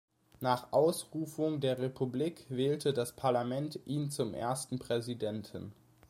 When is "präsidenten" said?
4.79-5.73